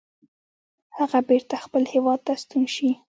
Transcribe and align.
هغه 0.97 1.19
بیرته 1.29 1.55
خپل 1.65 1.83
هیواد 1.93 2.19
ته 2.25 2.33
ستون 2.43 2.63
شي. 2.75 2.89